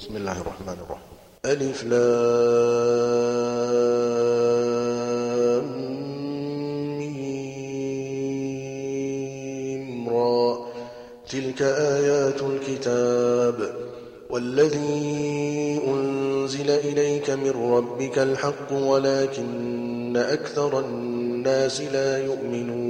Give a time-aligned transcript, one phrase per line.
[0.00, 1.04] بسم الله الرحمن الرحيم.
[1.46, 2.08] ألف لام
[10.08, 10.66] را.
[11.30, 13.74] تلك آيات الكتاب.
[14.30, 22.89] والذي أنزل إليك من ربك الحق ولكن أكثر الناس لا يؤمنون.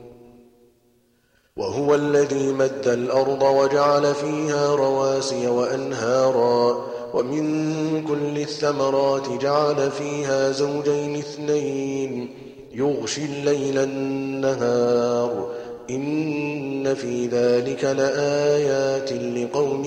[1.57, 12.29] وهو الذي مد الأرض وجعل فيها رواسي وأنهارا ومن كل الثمرات جعل فيها زوجين اثنين
[12.73, 15.49] يغشي الليل النهار
[15.89, 19.85] إن في ذلك لآيات لقوم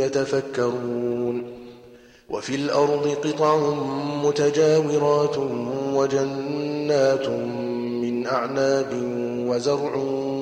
[0.00, 1.44] يتفكرون
[2.30, 3.74] وفي الأرض قطع
[4.24, 5.38] متجاورات
[5.94, 7.28] وجنات
[8.02, 8.92] من أعناب
[9.48, 10.25] وزرع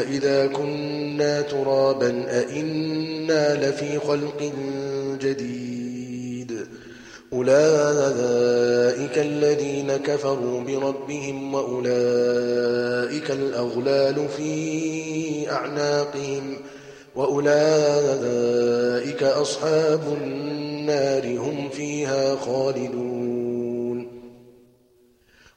[0.00, 4.52] أإذا كنا ترابا أإنا لفي خلق
[5.20, 6.52] جديد.
[7.32, 16.56] أولئك الذين كفروا بربهم وأولئك الأغلال في أعناقهم
[17.16, 23.47] وأولئك أصحاب النار هم فيها خالدون.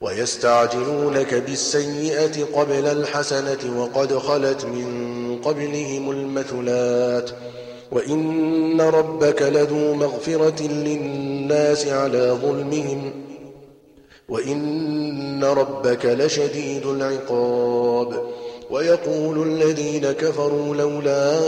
[0.02, 7.30] ويستعجلونك بالسيئة قبل الحسنة وقد خلت من قبلهم المثلات
[7.92, 13.12] وإن ربك لذو مغفرة للناس على ظلمهم
[14.30, 18.24] وإن ربك لشديد العقاب
[18.72, 21.40] ويقول الذين كفروا لولا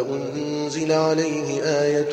[0.00, 2.12] أنزل عليه آية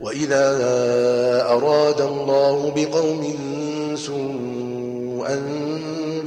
[0.00, 0.56] وإذا
[1.50, 3.34] أراد الله بقوم
[3.96, 5.42] سوءا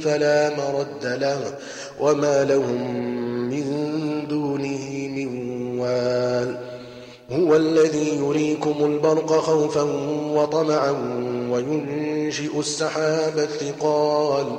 [0.00, 1.54] فلا مرد له
[2.00, 2.96] وما لهم
[3.50, 3.64] من
[4.28, 5.28] دونه من
[5.78, 6.58] وال
[7.32, 9.82] هو الذي يريكم البرق خوفا
[10.34, 10.90] وطمعا
[11.50, 14.58] وينشئ السحاب الثقال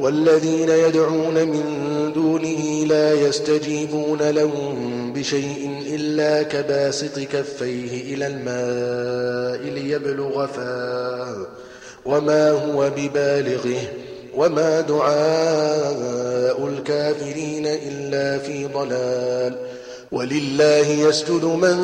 [0.00, 1.62] والذين يدعون من
[2.14, 11.46] دونه لا يستجيبون لهم بشيء إلا كباسط كفيه إلى الماء ليبلغ فاه
[12.06, 13.80] وما هو ببالغه
[14.36, 19.54] وما دعاء الكافرين إلا في ضلال
[20.12, 21.76] ولله يسجد من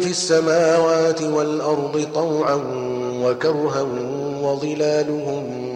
[0.00, 2.54] في السماوات والأرض طوعا
[3.24, 3.82] وكرها
[4.42, 5.75] وظلالهم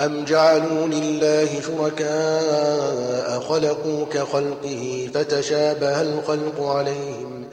[0.00, 7.44] أم جعلوا لله شركاء خلقوا كخلقه فتشابه الخلق عليهم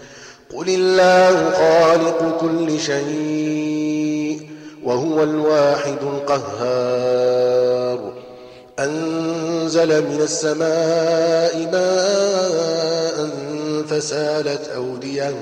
[0.55, 4.49] قل الله خالق كل شيء
[4.83, 7.33] وهو الواحد القهار.
[8.79, 13.29] أنزل من السماء ماء
[13.89, 15.35] فسالت أودية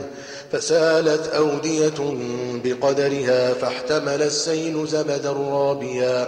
[0.52, 2.18] فسالت أودية
[2.64, 6.28] بقدرها فاحتمل السيل زبدا رابيا.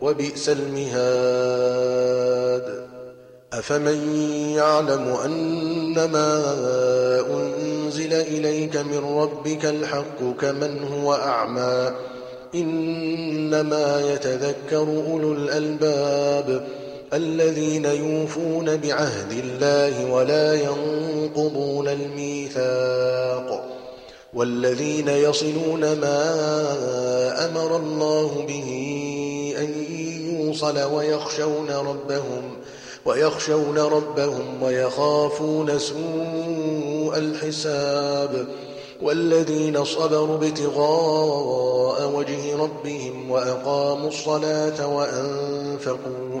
[0.00, 2.00] وبئس المهاد.
[3.52, 4.18] أفمن
[4.56, 6.54] يعلم أنما
[7.30, 11.92] أنزل إليك من ربك الحق كمن هو أعمى
[12.54, 16.66] إنما يتذكر أولو الألباب
[17.12, 23.64] الذين يوفون بعهد الله ولا ينقضون الميثاق
[24.34, 26.20] والذين يصلون ما
[27.50, 28.70] أمر الله به
[30.50, 32.56] يوصل ويخشون ربهم
[33.04, 38.46] ويخشون ربهم ويخافون سوء الحساب
[39.02, 46.40] والذين صبروا ابتغاء وجه ربهم وأقاموا الصلاة وأنفقوا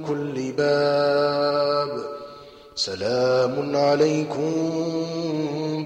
[0.06, 1.90] كل باب.
[2.75, 4.52] سلام عليكم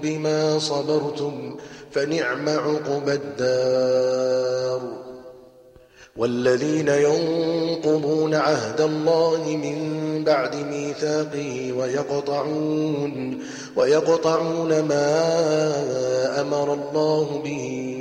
[0.03, 1.57] بما صبرتم
[1.91, 5.02] فنعم عقبى الدار.
[6.17, 13.39] والذين ينقضون عهد الله من بعد ميثاقه ويقطعون
[13.75, 15.31] ويقطعون ما
[16.41, 17.93] أمر الله به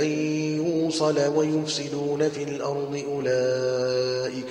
[0.00, 0.06] أن
[0.56, 4.46] يوصل ويفسدون في الأرض أولئك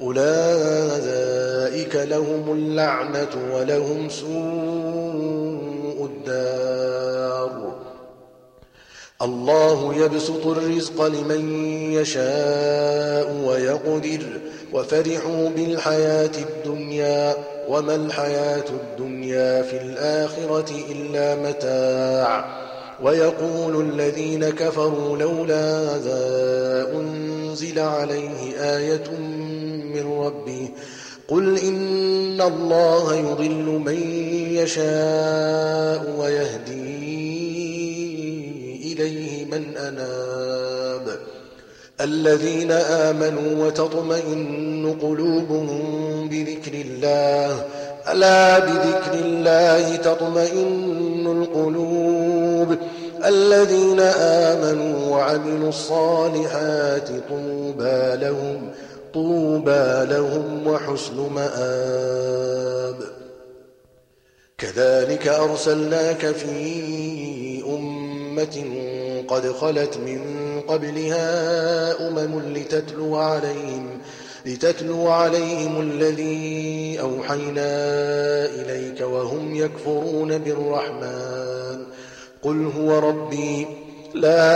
[0.00, 4.26] أولئك لهم اللعنة ولهم سوء
[6.04, 7.76] الدار.
[9.22, 14.40] الله يبسط الرزق لمن يشاء ويقدر
[14.72, 17.34] وفرحوا بالحياة الدنيا
[17.68, 22.56] وما الحياة الدنيا في الآخرة إلا متاع
[23.02, 29.10] ويقول الذين كفروا لولا ذا أنزل عليه آية
[29.94, 30.68] من ربه
[31.28, 33.98] قل إن الله يضل من
[34.52, 36.96] يشاء ويهدي
[38.92, 40.95] إليه من أناب
[42.00, 47.64] الذين آمنوا وتطمئن قلوبهم بذكر الله
[48.12, 52.76] ألا بذكر الله تطمئن القلوب.
[53.24, 58.70] الذين آمنوا وعملوا الصالحات طوبى لهم
[59.14, 62.96] طوبى لهم وحسن مآب.
[64.58, 68.64] كذلك أرسلناك في أمة
[69.28, 73.88] قد خلت من قبلها أمم لتتلو عليهم
[74.46, 77.70] لتتلو عليهم الذي أوحينا
[78.44, 81.84] إليك وهم يكفرون بالرحمن.
[82.42, 83.66] قل هو ربي
[84.14, 84.52] لا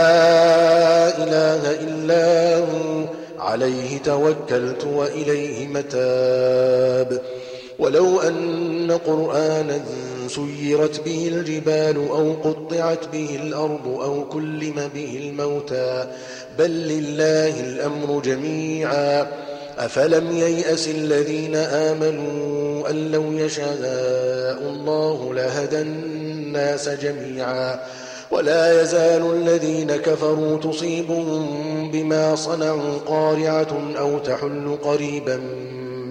[1.17, 3.05] إله إلا هو
[3.39, 7.21] عليه توكلت وإليه متاب.
[7.79, 9.81] ولو أن قرآنا
[10.35, 16.07] سيرت به الجبال أو قطعت به الأرض أو كلم به الموتى.
[16.59, 19.27] بل لله الأمر جميعا.
[19.77, 27.79] أفلم ييأس الذين آمنوا أن لو يشاء الله لهدى الناس جميعا.
[28.31, 35.37] ولا يزال الذين كفروا تصيبهم بما صنعوا قارعة أو تحل قريبا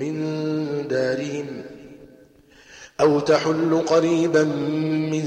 [0.01, 1.60] من دارهم.
[3.01, 4.43] أو تحل قريبا
[5.13, 5.25] من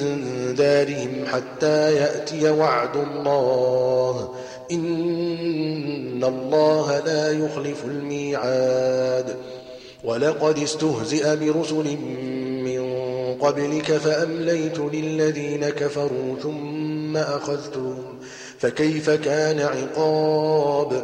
[0.58, 4.30] دارهم حتى يأتي وعد الله.
[4.72, 9.36] إن الله لا يخلف الميعاد.
[10.04, 11.98] ولقد استهزئ برسل
[12.64, 12.84] من
[13.42, 18.04] قبلك فأمليت للذين كفروا ثم أخذتهم.
[18.60, 21.04] فكيف كان عقاب؟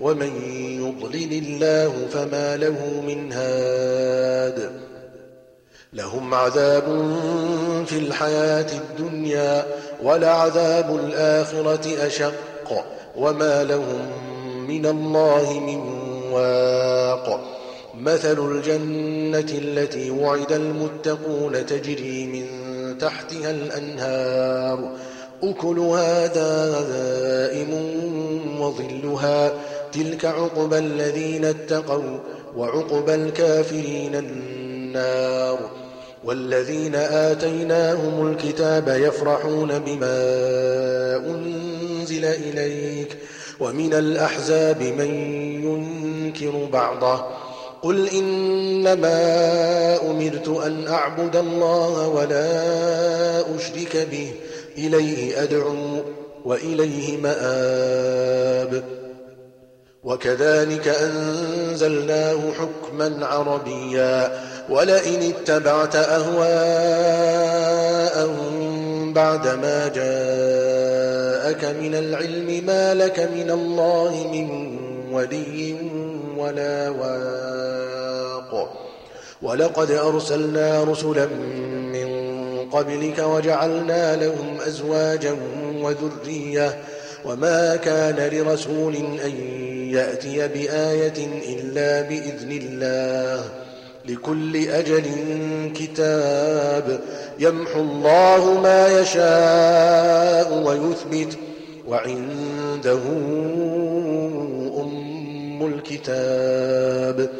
[0.00, 0.42] ومن
[0.80, 4.70] يضلل الله فما له من هاد
[5.94, 6.84] لهم عذاب
[7.86, 9.66] في الحياة الدنيا
[10.02, 12.84] ولعذاب الآخرة أشق
[13.16, 14.08] وما لهم
[14.68, 15.80] من الله من
[16.32, 17.40] واق.
[17.94, 22.46] مثل الجنة التي وعد المتقون تجري من
[22.98, 24.90] تحتها الأنهار.
[25.42, 27.70] أكلها دائم
[28.60, 29.52] وظلها
[29.94, 32.18] تلك عقبى الذين اتقوا
[32.56, 35.58] وعقبى الكافرين النار
[36.24, 40.16] والذين آتيناهم الكتاب يفرحون بما
[41.16, 43.16] أنزل إليك
[43.60, 45.10] ومن الأحزاب من
[45.64, 47.24] ينكر بعضه
[47.82, 49.16] قل إنما
[50.10, 54.32] أمرت أن أعبد الله ولا أشرك به
[54.78, 55.76] إليه أدعو
[56.44, 59.03] وإليه مآب
[60.04, 64.40] وكذلك أنزلناه حكما عربيا.
[64.70, 66.44] ولئن اتبعت أهواءهم
[69.12, 74.78] بعدما جاءك من العلم ما لك من الله من
[75.14, 75.76] ولي
[76.36, 78.72] ولا واق.
[79.42, 81.26] ولقد أرسلنا رسلا
[81.92, 82.08] من
[82.70, 85.36] قبلك وجعلنا لهم أزواجا
[85.82, 86.78] وذرية.
[87.24, 93.44] وما كان لرسول أن يأتي بآية إلا بإذن الله
[94.08, 95.04] لكل أجل
[95.76, 97.00] كتاب
[97.38, 101.38] يمحو الله ما يشاء ويثبت
[101.88, 103.00] وعنده
[104.80, 107.30] أم الكتاب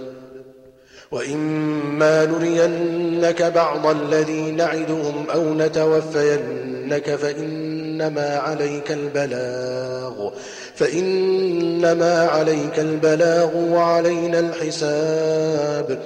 [1.12, 10.30] وإما نرينك بعض الذي نعدهم أو نتوفينك فإنما عليك البلاغ
[10.76, 15.98] فإنما عليك البلاغ وعلينا الحساب.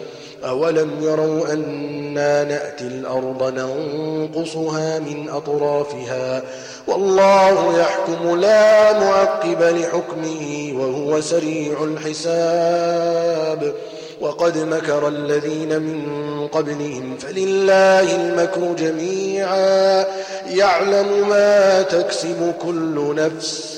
[0.45, 6.43] أولم يروا أنا نأتي الأرض ننقصها من أطرافها؟
[6.87, 13.75] والله يحكم لا معقب لحكمه وهو سريع الحساب.
[14.21, 16.03] وقد مكر الذين من
[16.49, 20.05] قبلهم فلله المكر جميعا.
[20.51, 23.78] يعلم ما تكسب كل نفس